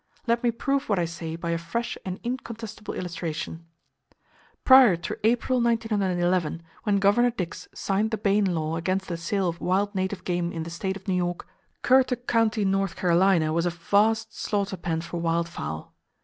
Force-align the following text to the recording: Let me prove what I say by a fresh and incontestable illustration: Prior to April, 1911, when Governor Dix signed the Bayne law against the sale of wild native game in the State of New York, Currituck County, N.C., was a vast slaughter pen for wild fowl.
Let 0.25 0.41
me 0.41 0.49
prove 0.49 0.89
what 0.89 0.97
I 0.97 1.05
say 1.05 1.35
by 1.35 1.51
a 1.51 1.59
fresh 1.59 1.95
and 2.03 2.19
incontestable 2.23 2.95
illustration: 2.95 3.67
Prior 4.63 4.95
to 4.95 5.19
April, 5.23 5.61
1911, 5.61 6.63
when 6.81 6.97
Governor 6.97 7.29
Dix 7.29 7.67
signed 7.75 8.09
the 8.09 8.17
Bayne 8.17 8.55
law 8.55 8.77
against 8.77 9.09
the 9.09 9.15
sale 9.17 9.47
of 9.47 9.61
wild 9.61 9.93
native 9.93 10.23
game 10.23 10.51
in 10.51 10.63
the 10.63 10.71
State 10.71 10.97
of 10.97 11.07
New 11.07 11.13
York, 11.13 11.47
Currituck 11.83 12.25
County, 12.25 12.63
N.C., 12.63 13.49
was 13.49 13.67
a 13.67 13.69
vast 13.69 14.35
slaughter 14.35 14.75
pen 14.75 15.01
for 15.01 15.19
wild 15.21 15.47
fowl. 15.47 15.93